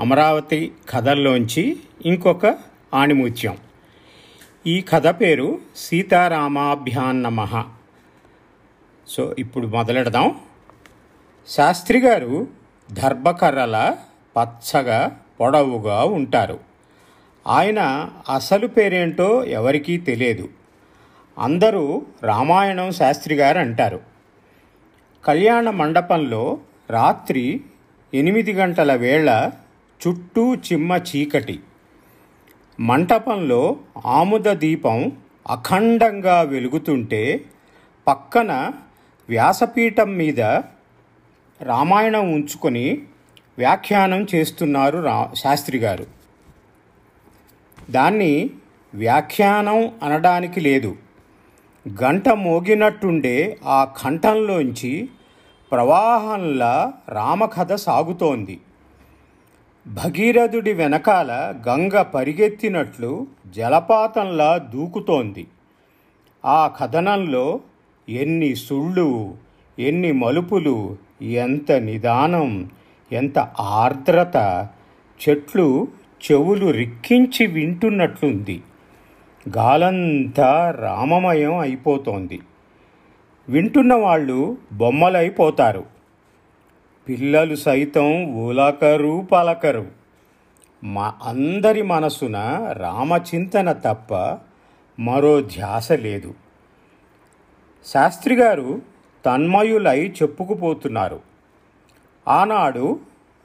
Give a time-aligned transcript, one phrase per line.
[0.00, 2.46] అమరావతి కథల్లోంచి ఇంకొక
[2.94, 3.56] ఆణిముత్యం.
[4.66, 7.64] ఈ కథ పేరు సీతారామాభ్యాన్నమ.
[9.08, 10.40] సో ఇప్పుడు మొదలెడదాం.
[11.48, 12.48] శాస్త్రి గారు
[12.92, 13.96] దర్భకర్రల
[14.36, 16.60] పచ్చగా పొడవుగా ఉంటారు.
[17.46, 20.48] ఆయన అసలు పేరేంటో ఎవరికీ తెలియదు.
[21.38, 24.00] అందరూ రామాయణం శాస్త్రి గారు అంటారు
[25.24, 26.58] కళ్యాణ మండపంలో
[26.90, 27.60] రాత్రి
[28.14, 29.50] ఎనిమిది గంటల వేళ
[30.08, 31.60] చుట్టూ చిమ్మ చీకటి.
[32.80, 33.76] మంటపంలో
[34.06, 35.12] ఆముద దీపం
[35.48, 37.44] అఖండంగా వెలుగుతుంటే
[38.06, 38.70] పక్కన
[39.28, 40.40] వ్యాసపీఠం మీద
[41.60, 43.02] రామాయణం ఉంచుకొని
[43.58, 46.06] వ్యాఖ్యానం చేస్తున్నారు రా శాస్త్రి గారు.
[47.90, 48.50] దాన్ని
[48.94, 50.96] వ్యాఖ్యానం అనడానికి లేదు.
[52.02, 55.08] గంట మోగినట్టుండే ఆ కంఠంలోంచి
[55.72, 58.60] ప్రవాహంలా రామకథ సాగుతోంది.
[59.86, 65.46] భగీరథుడి వెనకాల గంగ పరిగెత్తినట్లు జలపాతంలా దూకుతోంది.
[66.44, 67.60] ఆ కథనంలో
[68.08, 69.34] ఎన్ని సుళ్ళు
[69.78, 72.70] ఎన్ని మలుపులు ఎంత నిదానం
[73.12, 74.68] ఎంత ఆర్ద్రత
[75.28, 75.88] చెట్లు
[76.30, 78.62] చెవులు రిక్కించి వింటున్నట్లుంది.
[79.56, 82.40] గాలంతా రామమయం అయిపోతోంది.
[83.48, 85.99] వింటున్న వాళ్ళు బొమ్మలైపోతారు.
[87.10, 89.86] పిల్లలు సైతం ఊలకరు పలకరు.
[90.84, 92.36] మా అందరి మనసున
[92.72, 94.38] రామచింతన తప్ప
[95.00, 96.34] మరో ధ్యాస లేదు.
[97.86, 98.82] శాస్త్రి గారు
[99.26, 101.20] తన్మయులై చెప్పుకుపోతున్నారు.
[102.28, 103.00] ఆనాడు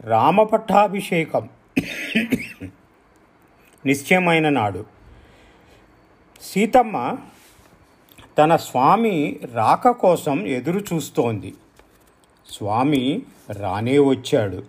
[0.00, 1.48] రామపట్టాభిషేకం
[3.86, 4.84] నిశ్చయమైన నాడు.
[6.42, 7.16] సీతమ్మ
[8.38, 11.54] తన స్వామి రాక కోసం ఎదురు చూస్తోంది
[12.50, 14.62] స్వామి రానే వచ్చాడు.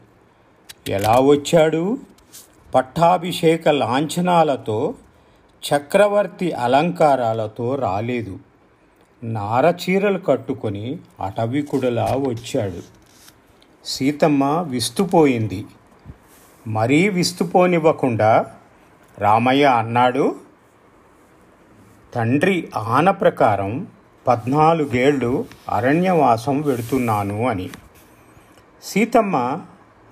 [0.87, 1.97] ఎలా వచ్చాడు?
[2.75, 4.93] పట్టాభిషేక లాంఛనాలతో
[5.63, 8.39] చక్రవర్తి అలంకారాలతో రాలేదు.
[9.23, 12.81] నారచీరలు కట్టుకొని అటవికుడలా వచ్చాడు.
[13.85, 15.66] సీతమ్మ విస్తుపోయింది.
[16.67, 18.45] మరీ విస్తుపోనివ్వకుండా
[19.17, 20.35] రామయ్య అన్నాడు
[22.13, 23.88] తండ్రి ఆన ప్రకారం
[24.27, 27.69] పద్నాలుగేళ్ళు అరణ్యవాసం వెడుతున్నాను అని.
[28.83, 29.61] సీతమ్మ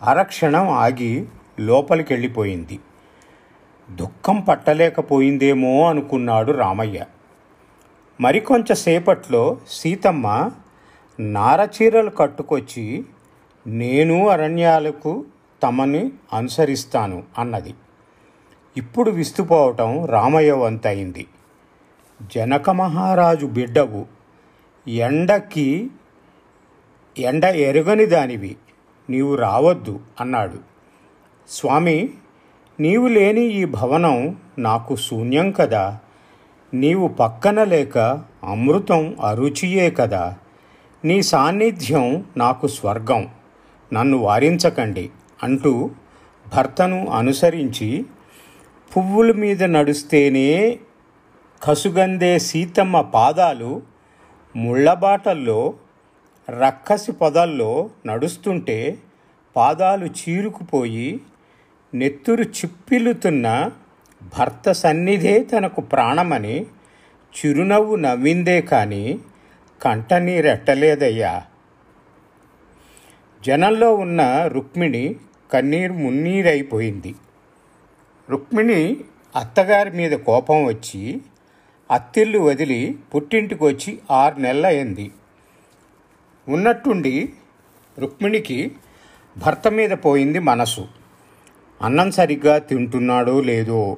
[0.03, 1.25] అరక్షణం ఆగి
[1.59, 2.79] లోపలికెళ్ళిపోయింది.
[3.95, 7.05] దుఃఖం పట్టలేకపోయిందేమో అనుకున్నాడు రామయ్య.
[8.21, 10.51] మరికొంచెంసేపట్లో సీతమ్మ
[11.19, 13.05] నారచీరలు కట్టుకొచ్చి
[13.67, 15.25] నేను అరణ్యాలకు
[15.63, 17.73] తమని అనుసరిస్తాను అన్నది.
[18.77, 21.27] ఇప్పుడు విస్తుపోవటం రామయ్య వంతయింది.
[22.22, 24.06] జనక మహారాజు బిడ్డవు.
[24.90, 25.88] ఎండకి
[27.18, 28.56] ఎండ ఎరుగని దానివి.
[29.09, 30.57] నీవు రావద్దు అన్నాడు.
[31.50, 32.09] స్వామి
[32.80, 36.00] నీవు లేని ఈ భవనం నాకు శూన్యం కదా.
[36.74, 37.97] నీవు పక్కన లేక
[38.44, 40.36] అమృతం అరుచియే కదా.
[41.06, 43.28] నీ సాన్నిధ్యం నాకు స్వర్గం.
[43.94, 45.09] నన్ను వారించకండి
[45.44, 45.91] అంటూ
[46.56, 48.06] భర్తను అనుసరించి
[48.97, 50.80] పువ్వుల మీద నడుస్తేనే
[51.63, 53.81] కసుగందే సీతమ్మ పాదాలు
[54.55, 55.73] ముళ్ళబాటల్లో
[56.49, 58.97] రక్కసి పొదల్లో నడుస్తుంటే
[59.55, 61.21] పాదాలు చీరుకుపోయి
[61.93, 63.71] నెత్తురు చిప్పిల్లుతున్న
[64.39, 66.65] భర్త సన్నిధే తనకు ప్రాణమని
[67.35, 69.19] చిరునవ్వు నవ్విందే కానీ
[69.81, 71.43] కంటనీరెట్టలేదయ్యా
[73.45, 75.15] జనంలో ఉన్న రుక్మిణి
[75.53, 77.15] కన్నీరు మున్నీరైపోయింది.
[78.29, 78.97] రుక్మిణి
[79.35, 81.21] అత్తగారి మీద కోపం వచ్చి
[81.91, 85.11] అత్తిల్లు వదిలి పుట్టింటికి వచ్చి ఆరు నెలలైంది
[86.47, 87.33] ఉన్నట్టుండి
[88.00, 88.72] రుక్మిణికి
[89.38, 90.88] భర్త మీద పోయింది మనసు.
[91.81, 93.97] అన్నం సరిగ్గా తింటున్నాడో లేదో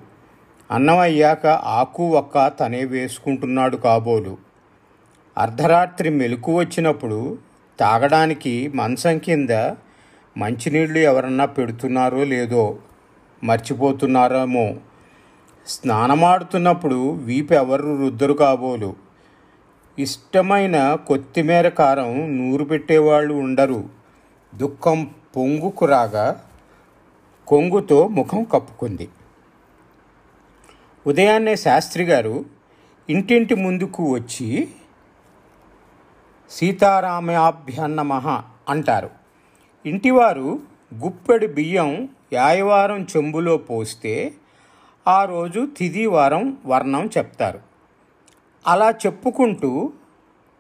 [0.72, 4.38] అన్నం అయ్యాక ఆకు ఒక్క తనే వేసుకుంటున్నాడు కాబోలు.
[5.38, 7.38] అర్ధరాత్రి మెలకు వచ్చినప్పుడు
[7.80, 9.50] తాగడానికి మంచం కింద
[10.38, 12.80] మంచినీళ్ళు ఎవరన్నా పెడుతున్నారో లేదో
[13.44, 14.66] మర్చిపోతున్నారేమో
[15.68, 18.96] స్నానమాడుతున్నప్పుడు వీపు ఎవరు రుద్దరు కాబోలు.
[20.00, 23.90] ఇష్టమైన కొత్తిమీర కారం నూరు పెట్టేవాళ్ళు ఉండరు.
[24.56, 26.46] దుఃఖం పొంగుకు రాగా
[27.48, 29.10] కొంగుతో ముఖం కప్పుకుంది.
[31.08, 32.46] ఉదయాన్నే శాస్త్రి గారు
[33.10, 34.70] ఇంటింటి ముందుకు వచ్చి
[36.50, 39.10] సీతారామాభ్యన్నమః అంటారు.
[39.86, 40.60] ఇంటివారు
[40.96, 44.34] గుప్పెడు బియ్యం యాయవారం చెంబులో పోస్తే
[45.08, 47.60] ఆ రోజు తిది వారం వర్ణం చెప్తారు.
[48.68, 49.92] అలా చెప్పుకుంటూ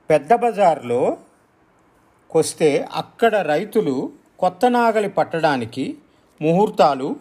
[0.09, 1.17] పెద్ద బజార్లో
[2.29, 5.97] కొస్తే అక్కడ రైతులు కొత్త నాగలి పట్టడానికి
[6.41, 7.15] ముహూర్తాలు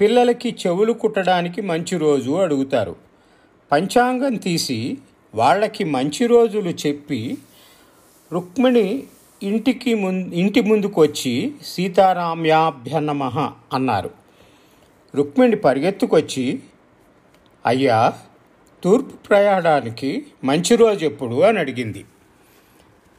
[0.00, 2.96] పిల్లలకి చెవులు కుట్టడానికి మంచి రోజు అడుగుతారు.
[3.72, 4.98] పంచాంగం తీసి
[5.34, 7.38] వాళ్ళకి మంచి రోజులు చెప్పి
[8.32, 9.04] రుక్మిణి
[9.42, 13.24] ఇంటికి ముందు ఇంటి ముందుకు వచ్చి సీతారామ్యాభ్యనమ
[13.72, 14.25] అన్నారు.
[15.16, 16.62] రుక్మిణి పరిగెత్తుకొచ్చి
[17.66, 18.12] అయ్యా
[18.84, 21.40] తూర్పు ప్రయాణానికి మంచి రోజు ఎప్పుడు?
[21.40, 22.04] అని అడిగింది.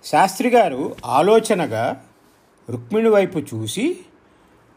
[0.04, 2.06] శాస్త్రి గారు ఆలోచనగా
[2.70, 3.98] రుక్మిణి వైపు చూసి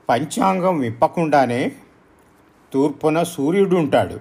[0.08, 1.72] పంచాంగం విప్పకుండానే
[2.72, 4.20] తూర్పున సూర్యుడు ఉంటాడు.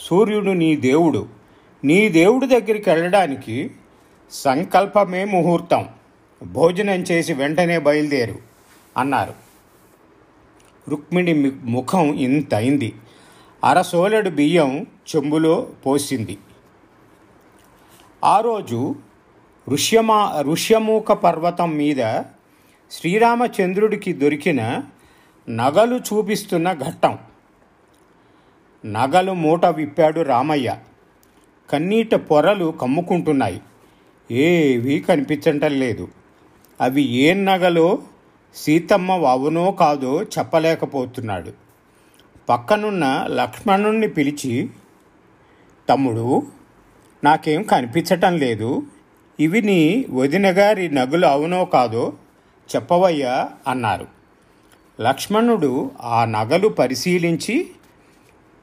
[0.00, 1.28] సూర్యుడు నీ దేవుడు.
[1.84, 3.70] నీ దేవుడి దగ్గరికి వెళ్ళడానికి
[4.30, 5.88] సంకల్పమే ముహూర్తం.
[6.42, 8.38] భోజనం చేసి వెంటనే బయలుదేరు
[8.96, 9.51] అన్నారు.
[10.88, 12.94] రుక్మిణి ముఖం ఇంతైంది అయింది
[13.64, 14.86] అరసోలెడు బియ్యం
[15.16, 16.38] చెంబులో పోసింది.
[18.24, 18.94] ఆ రోజు
[19.68, 22.22] ఋష్యమా ఋష్యమూక పర్వతం మీద
[22.90, 24.82] శ్రీరామచంద్రుడికి దొరికిన
[25.50, 27.18] నగలు చూపిస్తున్న ఘట్టం.
[28.86, 30.76] నగలు మూట విప్పాడు రామయ్య.
[31.70, 33.60] కన్నీట పొరలు కమ్ముకుంటున్నాయి.
[34.30, 36.08] ఏవీ కనిపించటం లేదు.
[36.80, 37.98] అవి ఏం నగలో?
[38.54, 41.52] సీతమ్మ అవునో కాదో చెప్పలేకపోతున్నాడు.
[42.48, 44.70] పక్కనున్న లక్ష్మణుణ్ణి పిలిచి
[45.88, 46.42] తమ్ముడు
[47.24, 48.82] నాకేం కనిపించటం లేదు.
[49.40, 52.12] ఇవి నీ వదిన గారి నగులు అవునో కాదో
[52.74, 54.06] చెప్పవయ్యా అన్నారు.
[55.00, 57.70] లక్ష్మణుడు ఆ నగలు పరిశీలించి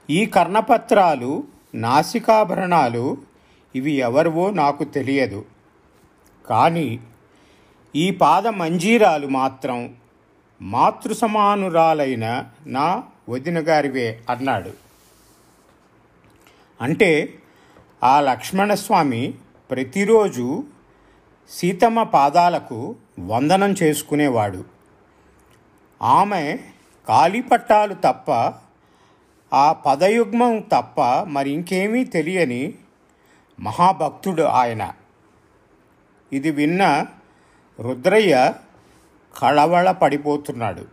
[0.10, 1.44] ఈ కర్ణపత్రాలు
[1.76, 3.18] నాసికాభరణాలు
[3.76, 5.46] ఇవి ఎవరివో నాకు తెలియదు.
[6.50, 7.00] కానీ
[7.96, 9.96] ఈ పాద మంజీరాలు మాత్రం
[10.62, 14.72] మాతృ సమానురాలైన నా వదిన గారివే అన్నాడు.
[16.82, 17.34] అంటే
[18.04, 19.34] ఆ లక్ష్మణస్వామి
[19.72, 20.64] ప్రతిరోజు
[21.50, 24.66] సీతమ్మ పాదాలకు వందనం చేసుకునేవాడు.
[26.02, 26.60] ఆమె
[27.08, 28.54] కాలిపట్టాలు తప్ప
[29.56, 32.74] ఆ పదయుగ్మం తప్ప మరి ఇంకేమీ తెలియని
[33.60, 34.92] మహాభక్తుడు ఆయన.
[36.34, 37.06] ఇది విన్న
[37.80, 38.54] రుద్రయ్య
[39.38, 40.86] కళవళ పడిపోతున్నాడు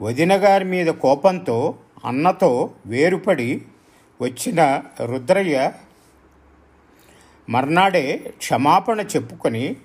[0.00, 3.62] వదినగారి మీద కోపంతో అన్నతో వేరుపడి
[4.22, 5.72] వచ్చిన రుద్రయ్య
[7.48, 9.76] మర్నాడే క్షమాపణ చెప్పుకొని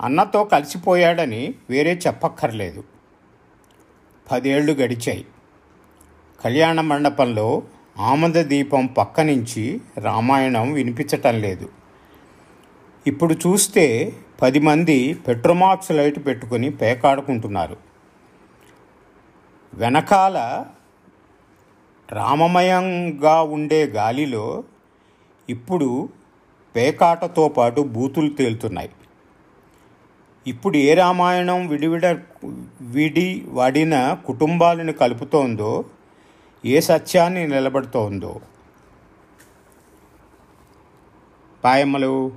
[0.00, 2.84] అన్నతో కలిసిపోయాడని వేరే చెప్పక్కర్లేదు.
[4.32, 5.26] పదేళ్ళు గడిచాయి.
[6.40, 7.62] కళ్యాణ మండపంలో
[7.98, 11.68] ఆమంద దీపం పక్క నుంచి రామాయణం వినిపించటం లేదు.
[13.06, 17.76] ఇప్పుడు చూస్తే పది మంది పెట్రోమాక్స్ లైట్ పెట్టుకొని పేకాడుకుంటున్నారు.
[19.74, 20.64] వెనకాల
[22.12, 24.64] రామమయంగా ఉండే గాలిలో
[25.48, 26.08] ఇప్పుడు
[26.76, 28.90] పేకాటతో పాటు బూతులు తేలుతున్నాయి.
[30.46, 32.06] ఇప్పుడు ఏ రామాయణం విడివిడ
[32.80, 35.84] విడి వడిన కుటుంబాలను కలుపుతోందో
[36.64, 38.40] ఏ సత్యాన్ని నిలబడుతోందో.
[41.64, 42.32] పాయమ్మలు